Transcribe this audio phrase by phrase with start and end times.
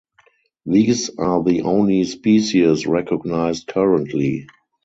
[0.65, 4.47] These are the only species recognized currently.